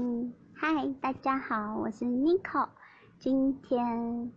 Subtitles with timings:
[0.00, 2.68] 嗯，嗨，大家好，我是 Nico，
[3.18, 4.30] 今天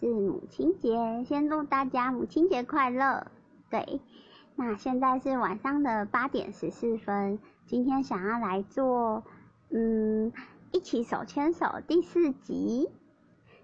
[0.00, 3.26] 是母亲节，先祝大家母亲节快乐。
[3.68, 4.00] 对，
[4.56, 9.22] 那现在是晚上的八点十四分，今天想要来做，
[9.68, 10.32] 嗯，
[10.70, 12.88] 一起手牵手第四集。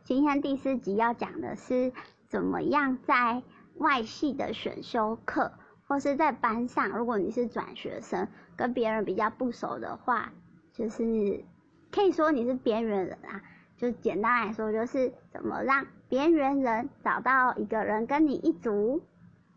[0.05, 1.95] 今天第四集要讲的是
[2.29, 3.43] 怎么样在
[3.77, 5.53] 外系的选修课，
[5.87, 10.30] 或是在班上，如果你是转学生，跟别人比较不熟的话。
[10.79, 11.45] 就是
[11.91, 13.43] 可以说你是边缘人啊，
[13.77, 19.02] 就简单来说就是怎么让边缘人找到一个人跟你一组。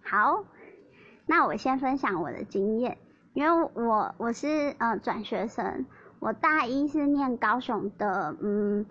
[0.02, 0.44] 好，
[1.28, 2.98] 那我先分享我的经验，
[3.34, 5.86] 因为我我是呃转学生，
[6.20, 8.88] 我大一是念高雄的嗯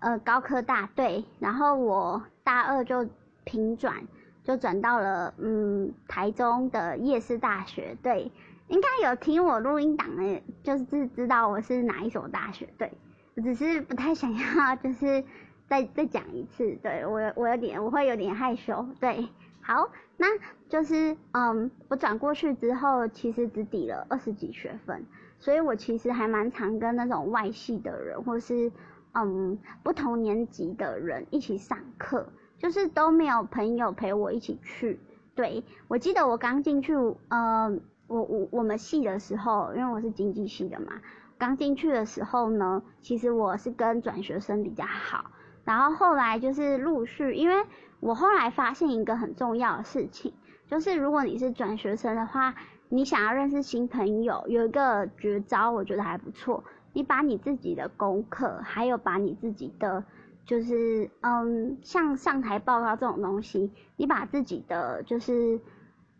[0.00, 3.08] 呃高科大对，然后我大二就
[3.44, 4.08] 平转，
[4.42, 8.32] 就转到了嗯台中的夜市大学对。
[8.72, 12.90] 应该有听我录音档的，就是知道我是哪一所大学，对，
[13.36, 15.22] 只是不太想要，就是
[15.68, 19.28] 再再讲一次，对我我有点我会有点害羞，对，
[19.60, 20.26] 好，那
[20.70, 25.04] 就是嗯，我转过去之后，其实只抵了二十几学分，
[25.38, 28.72] 所以我其实还蛮常跟那种外系的人，或是
[29.12, 34.98] 嗯不同年级的人一起上课，就是都没有朋友陪我一起去，
[35.34, 36.94] 对我记得我刚进去，
[37.28, 37.82] 嗯。
[38.12, 41.00] 我我我们系的时候，因为我是经济系的嘛，
[41.38, 45.30] 刚进去的时候呢，其实我是跟转学生比较好，
[45.64, 47.64] 然后后来就是陆续，因为
[48.00, 50.34] 我后来发现一个很重要的事情，
[50.66, 52.54] 就是如果你是转学生的话，
[52.90, 60.04] 你想要认识新朋友，有一个绝招，我觉得还不错，你把你自己的功课，还有把你自己的，
[60.44, 65.58] 就是嗯，像上台报告这种东西，你把自己的就是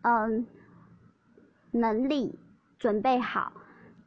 [0.01, 0.47] 嗯。
[1.73, 2.39] 能力
[2.77, 3.51] 准备好，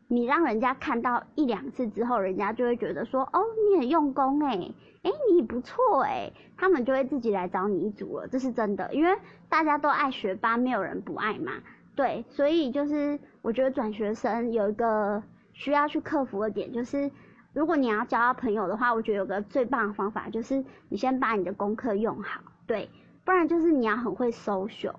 [0.06, 4.56] 你让人家看到一两次之后，人家就会觉得说，哦，你很用功哎，
[5.02, 11.52] 哎，你不错哎，他们就会自己来找你一组了，这是真的，因为大家都爱学霸，没有人不爱嘛，
[11.96, 15.22] 对，所以就是我觉得转学生有一个
[15.52, 17.10] 需要去克服的点，就是
[17.52, 22.88] 如果你要交到朋友的话，我觉得有个最棒的方法就是你先把你的功课用好，对，
[23.24, 24.94] 不然就是你要很会 social。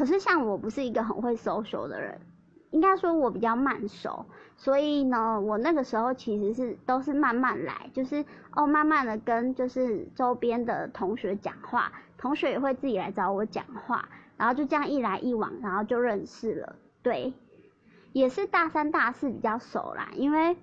[0.00, 2.22] 可是像我不是一个很会 social 的人，
[2.70, 4.24] 应该说我比较慢熟，
[4.56, 14.08] 所以呢，我那个时候其实是都是慢慢来，就是哦，慢慢的跟就是周边的同学讲话，同学也会自己来找我讲话，
[14.38, 16.76] 然后就这样一来一往，然后就认识了。
[17.02, 17.34] 对，
[18.14, 20.56] 也是大三大四比较熟啦，因为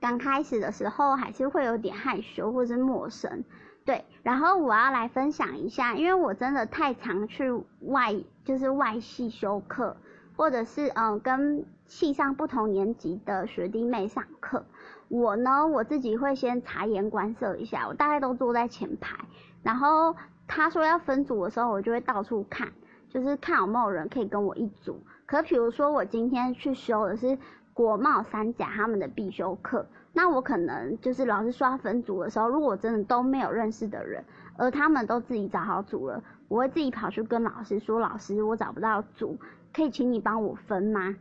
[0.00, 3.44] 刚开始的时候还是会有点害羞或是陌生。
[3.84, 7.50] 对，然后我要来分享一下，因为我真的太常去
[7.80, 9.96] 外，就是外系修课，
[10.36, 14.64] 或者是嗯跟系上不同年级的学弟妹上课。
[15.08, 19.16] 我呢，我自己会先察言观色一下，我大概都坐在前排，
[19.62, 20.14] 然后
[20.46, 22.72] 他说要分组的时候，我就会到处看，
[23.08, 25.02] 就是看有没有人可以跟我一组。
[25.26, 27.36] 可比如说我今天去修的是
[27.74, 29.86] 国贸三甲他们的必修课。
[30.12, 34.24] 那我可能就是老师刷分组的时候，如果真的都没有认识的人，
[34.58, 39.38] 而他们都自己找好组了，我会自己跑去跟老师说：“老师，我找不到组，
[39.72, 41.16] 可以请你帮我分吗？”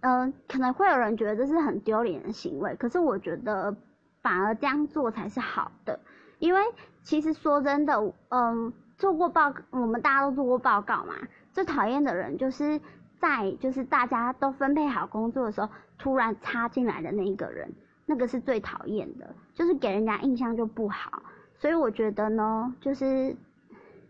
[0.00, 3.76] 嗯，可能会有人觉得这是很丢脸的行为，可是我觉得
[4.22, 6.00] 反而这样做才是好的，
[6.38, 6.60] 因为
[7.02, 11.12] 其实说真的，嗯，做过报，我们大家都做过报告嘛，
[11.52, 12.80] 最讨厌的人就是
[13.20, 17.70] 在就是大家都分配好工作的时候，突然插进来的那一个人。
[18.06, 21.22] 那个是最讨厌的，就是给人家印象就不好，
[21.54, 23.36] 所以我觉得呢，就是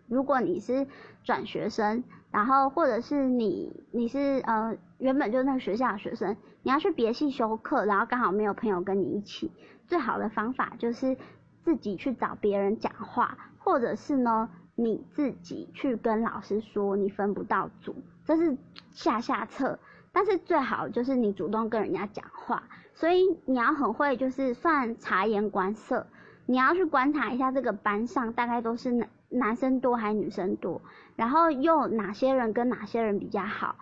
[0.09, 0.87] 如果你是
[1.23, 9.53] 转学生，然后或者是你你是呃原本就那个学校的学生，你要去别系修课，然后刚好没有朋友跟你一起，
[9.87, 11.19] 最好的方法就是
[11.63, 17.95] 自己去找别人讲话，或者是呢你自己去跟老师说你分不到组，
[18.31, 18.57] 这是
[18.93, 19.81] 下下策。
[20.13, 22.63] 但是最好就是你主动跟人家讲话，
[22.95, 26.07] 所以你要很会，就是算察言观色，
[26.47, 30.81] 你要去观察一下这个班上大概都是男男生多还是女生多，
[31.17, 33.75] 然后又哪些人跟哪些人比较好。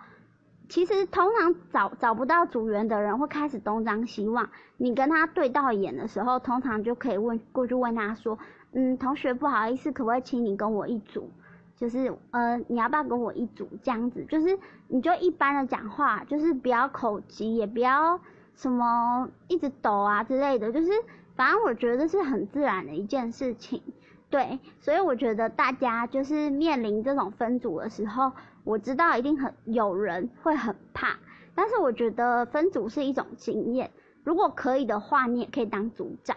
[0.67, 8.37] 其实通常找找不到组员的人会开始东张西望，你跟他对到眼的时候，通常就可以问过去问他说，
[8.73, 11.31] 嗯，同学不好意思，可不可以请你跟我一组？
[11.79, 14.25] 就是呃，你要不要跟我一组这样子？
[14.25, 14.59] 就是
[14.89, 18.19] 你就一般的讲话，就是不要口急，也不要
[18.53, 20.73] 什么一直抖啊之类的。
[20.73, 20.91] 就是
[21.35, 23.81] 反正我觉得是很自然的一件事情，
[24.29, 24.59] 对。
[24.81, 28.33] 所以我觉得大家就是面临这种分组的时候，
[28.65, 31.17] 我知道一定很有人会很怕，
[31.55, 33.89] 但是我觉得分组是一种经验。
[34.25, 36.35] 如果可以的话，你也可以当组长。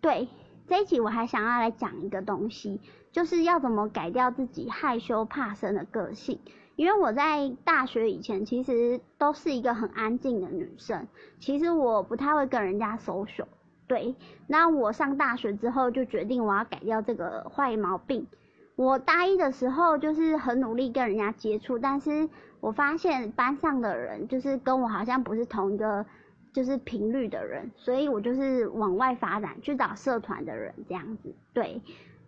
[0.00, 0.28] 对，
[0.70, 2.80] 这一集我还想要来讲一个东西，
[3.10, 6.38] 就是要怎么改掉自己害羞怕生的个性。
[6.76, 11.08] 因为我在大学以前其实都是一个很安静的女生，
[11.40, 13.48] 其实我不太会跟人家 social。
[13.88, 14.14] 对，
[14.46, 18.28] 那我上大学之后就决定我要改掉这个坏毛病。
[18.76, 22.28] 我大一的时候就是很努力跟人家接触，但是
[22.60, 26.06] 我发现班上的人就是跟我好像不是同一个
[26.52, 31.34] 就是频率的人，所以我就是往外发展去找社团的人这样子。
[31.52, 31.80] 对，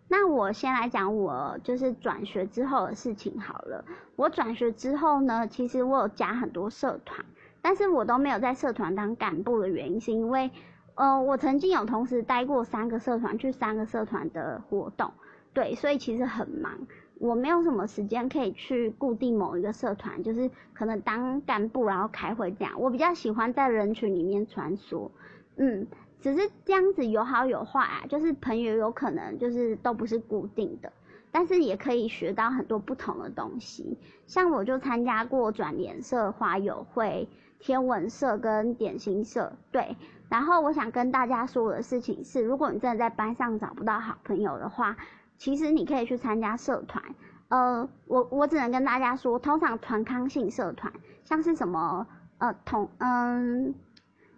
[0.09, 3.85] 那我先来讲我就是转学之后的事情好了。
[4.17, 7.25] 我转学之后呢，其实我有加很多社团，
[7.61, 10.51] 但是我都没有在社团当干部的原因是因为，
[10.95, 15.13] 呃，我曾经有同时待过三个社团，去三个社团的活动。
[15.55, 16.73] 对，所以其实很忙，
[17.19, 22.81] 我没有什么时间可以去固定某一个社团，就是可能当干部然后开会这样。
[22.81, 25.11] 我比较喜欢在人群里面穿梭，
[25.57, 25.87] 嗯，
[26.21, 30.93] 只是这样子有好有坏啊，就是朋友有可能就是都不是固定的，
[31.31, 33.99] 但是也可以学到很多不同的东西。
[34.27, 37.29] 像我就参加过转联社、花友会、
[37.59, 39.97] 天文社跟点心社，对。
[40.31, 44.97] 然后我想跟大家说的事情是，如果你真的在班上找不到好朋友的话，
[45.43, 47.03] 其实你可以去参加社团，
[47.49, 50.93] 呃，我我只能跟大家说，通常团康性社团，
[51.25, 52.07] 像是什么
[52.39, 53.75] 呃同嗯，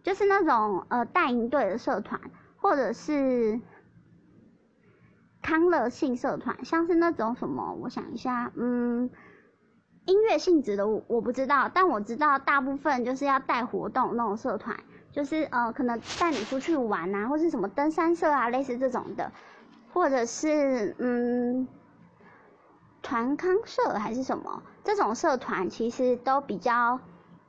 [0.03, 2.19] 就是那种呃带营队的社团，
[2.57, 3.61] 或者是
[5.43, 9.11] 康乐性社团，像是那种什么，我想一下，嗯，
[10.07, 14.75] 音乐性质的我我不知道，但我知道大部分就是要带活动那种社团，
[15.13, 19.31] 就是呃可能带你出去玩啊，或是什么登山社啊，类似这种的。
[19.95, 21.69] 或者是嗯，
[23.01, 26.99] 团康社还是什么这种社团，其实都比较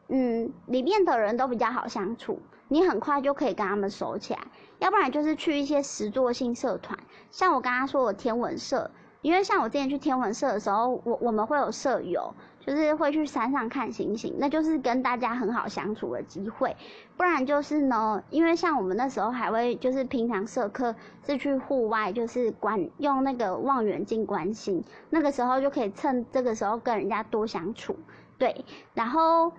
[0.10, 4.40] 嗯，里面的人都比较好相处，你很快就可以跟他们熟起来。
[4.78, 7.00] 要不然就是去一些实作性社团，
[7.32, 8.92] 像我刚刚说的天文社，
[9.24, 12.36] 因为像我之前去天文社的时候，我我们会有舍友。
[12.66, 16.76] 就是会去山上看星星，那就是跟大家很好相处的机会。
[17.16, 20.96] 不然就是呢，因为像我们那时候还会，就是平常社课
[21.26, 27.96] 是去户外，就是观用那个望远镜观星，那个时候就可以趁这个时候跟人家多相处。
[28.38, 29.54] 对，然后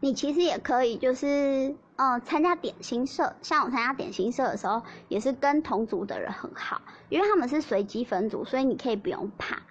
[0.00, 9.62] 你其实也可以就是嗯参加点心社，像我参加点心社的时候，也是跟同组的人很好，因为他们是随机分组，所以你可以不用怕。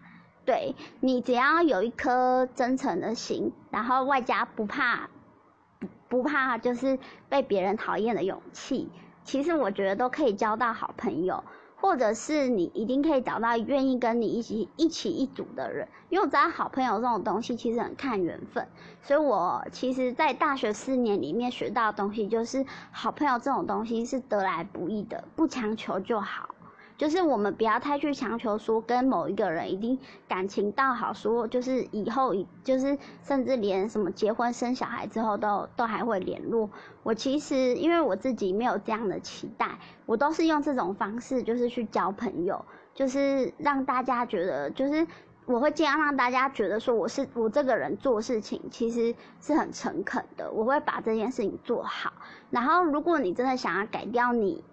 [0.46, 5.10] 对你只要有一颗真诚的心，然后外加不怕
[5.80, 7.00] 不不怕就是
[7.30, 8.90] 被别人讨厌的勇气，
[9.24, 11.44] 其实我觉得都可以交到好朋友，
[11.76, 15.88] 或者是你一定可以找到愿意跟你一起一起一组的人。
[16.10, 18.68] 因为我知道好朋友这种东西其实很看缘分，
[19.02, 26.54] 所以我其实，在大学四年里面学到的东西就是好朋友这种东西是得来不易的，不强求就好。
[26.96, 29.98] 就是我们不要太去强求说跟某一个人一定
[30.28, 36.70] 感情到好，说就是以后就是甚至连什么结婚生小孩之后都都还会联络。
[37.02, 42.64] 我其实因为我自己没有这样的期待，我都是用这种方式就是去交朋友，
[42.94, 45.06] 就是让大家觉得就是
[45.46, 52.14] 我会尽量让大家觉得说我是我这个人做事情其实是很诚恳的，我会把这件事情做好。
[52.52, 54.64] 然后如果你真的想要改掉你。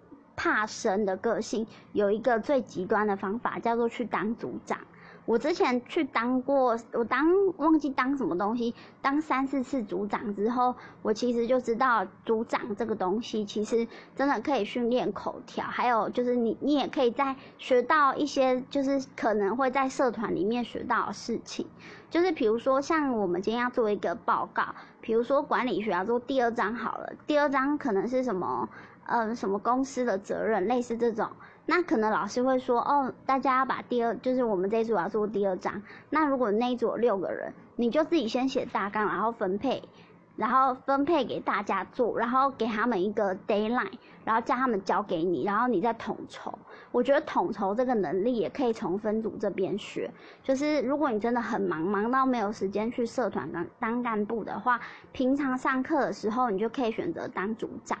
[0.41, 4.79] 怕生的个性有一个最极端的方法，叫做去当组长。
[5.25, 21.67] 我之前去当过，我当忘记当什么东西，当三四次组长之后，我其实就知道组长这个东西其实真的可以训练口条，还有就是你你也可以在学到一些就是可能会在社团里面学到的事情，
[22.09, 28.67] 就是比如说像我们今天要做一个报告，比如说管理学要做第二章好了，第二章可能是什么？
[29.05, 31.29] 嗯，什么公司的责任，类似这种，
[31.65, 39.83] 那可能老师会说，哦，大家要把第二，就是我们这一组要做第二章，那如果那一组有六个人，你就自己先写大纲，然后分配，
[40.37, 46.57] 然后分配给大家做，然后给他们一个 d a y l i n e 然后叫他们交给你，然后你再统筹。
[46.91, 50.11] 我觉得统筹这个能力也可以从分组这边学，
[50.43, 54.79] 就是如果你真的很忙，忙到没有时间去社团当当干部的话，
[55.11, 57.97] 平常上课的时候，你就可以选择当组长。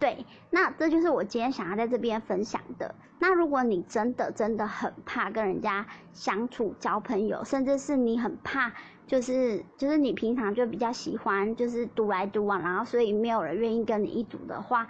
[0.00, 2.94] 对，那这就是我今天想要在这边分享的。
[3.20, 8.72] 那如果你真的真的很怕跟人家相处、交朋友，甚至是你很怕，
[9.06, 14.88] 就是就是你平常就比较喜欢就是独来独往，然后所以没有人愿意跟你一组的话，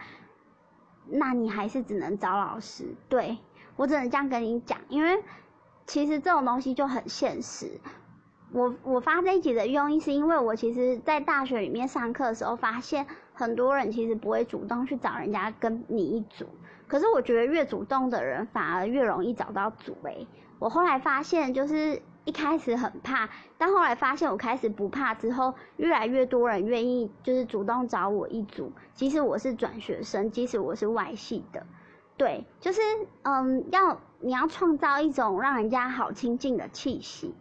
[1.06, 2.96] 那你还是只能找老师。
[3.08, 3.38] 对
[3.76, 5.22] 我只能这样跟你讲，因为
[5.86, 7.78] 其实这种东西就很现实。
[8.52, 13.06] 我我发这一集的用意是因为我其实在大学里面上课的时候发现。
[13.34, 16.46] 很多人其实不会主动去找人家跟你一组，
[16.86, 20.26] 可是我觉得越主动的人反而越容易找到组诶。
[20.60, 31.66] 我后来发现，就是一开始很怕，但后来发现我开始不怕之后，越来越多人愿意就是主动找我一组，即使我是转学生，即使我是外系的，
[32.16, 32.80] 对，就是
[33.22, 37.34] 嗯，要你要创造一种让人家好亲近的气息，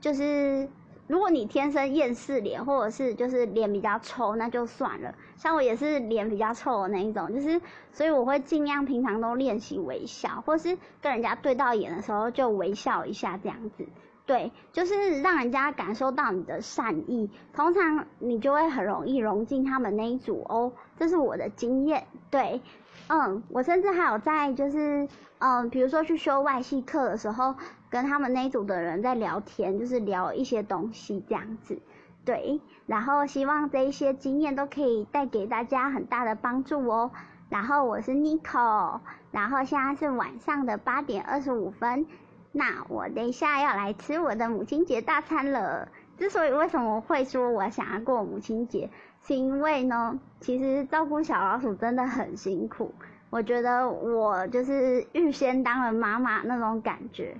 [0.00, 0.68] 就是。
[1.10, 5.12] 如果你天生厌世脸，或者是就是脸比较臭，那就算了。
[5.36, 13.84] 像我也是脸比较臭的那一种，就是所以我会尽量平常都练习微笑，或是跟人家对到眼的时候就微笑一下这样子。
[14.24, 20.70] 对，就是让人家感受到你的善意，通常你就会很容易融进他们那一组哦。
[20.96, 22.06] 这是我的经验。
[22.30, 22.60] 对，
[23.08, 25.08] 嗯，我甚至还有在就是
[25.40, 27.56] 嗯，比如说去修外系课的时候。
[27.90, 31.82] 跟他们那一组的人在聊天，就是聊一些东西这样子，
[32.24, 37.10] 对，然后希望这一些经验都可以带给大家很大的帮助哦。
[37.48, 39.00] 然后我是 Nico，
[39.32, 42.06] 然后现在是晚上的八点二十五分，
[42.52, 45.88] 那我等一下要来吃我的母亲节大餐了。
[46.16, 48.88] 之所以为什么会说我想要过母亲节，
[49.26, 52.94] 是因为呢，其实照顾小老鼠真的很辛苦。
[53.28, 57.36] 我觉得我就是预先当了妈妈那种感觉，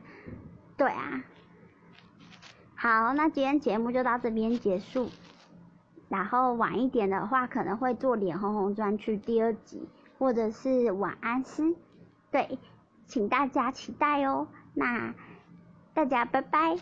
[0.76, 1.25] 对啊。
[2.76, 5.09] 好，那今天节目就到这边结束。
[6.09, 9.88] 然后晚一点的话，可能会做脸红红专区第二集，
[10.19, 11.75] 或者是晚安诗，
[12.30, 12.59] 对，
[13.07, 14.49] 请大家期待哦。
[14.75, 15.14] 那
[15.95, 16.76] 大家拜拜。